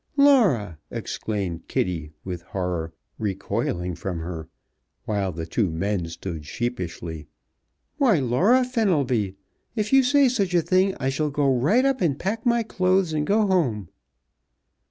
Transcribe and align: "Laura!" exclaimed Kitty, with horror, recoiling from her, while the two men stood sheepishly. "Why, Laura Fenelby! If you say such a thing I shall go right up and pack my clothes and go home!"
"Laura!" 0.17 0.79
exclaimed 0.89 1.67
Kitty, 1.67 2.11
with 2.23 2.41
horror, 2.41 2.91
recoiling 3.19 3.93
from 3.93 4.17
her, 4.17 4.49
while 5.05 5.31
the 5.31 5.45
two 5.45 5.69
men 5.69 6.07
stood 6.07 6.43
sheepishly. 6.43 7.27
"Why, 7.97 8.17
Laura 8.17 8.65
Fenelby! 8.65 9.35
If 9.75 9.93
you 9.93 10.01
say 10.01 10.27
such 10.27 10.55
a 10.55 10.63
thing 10.63 10.95
I 10.99 11.09
shall 11.09 11.29
go 11.29 11.47
right 11.55 11.85
up 11.85 12.01
and 12.01 12.17
pack 12.17 12.47
my 12.47 12.63
clothes 12.63 13.13
and 13.13 13.27
go 13.27 13.45
home!" 13.45 13.89